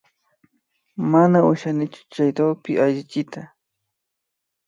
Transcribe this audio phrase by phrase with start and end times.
[1.11, 3.41] Mana ushanichu chay DOCSpi allichiyta